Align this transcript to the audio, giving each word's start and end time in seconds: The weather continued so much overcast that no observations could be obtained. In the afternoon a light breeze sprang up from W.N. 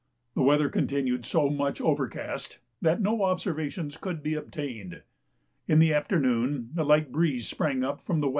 The 0.33 0.41
weather 0.41 0.67
continued 0.67 1.27
so 1.27 1.47
much 1.51 1.79
overcast 1.79 2.57
that 2.81 2.99
no 3.03 3.21
observations 3.21 3.97
could 3.97 4.23
be 4.23 4.33
obtained. 4.33 5.03
In 5.67 5.77
the 5.77 5.93
afternoon 5.93 6.71
a 6.75 6.83
light 6.83 7.11
breeze 7.11 7.47
sprang 7.47 7.83
up 7.83 8.01
from 8.03 8.15
W.N. 8.21 8.29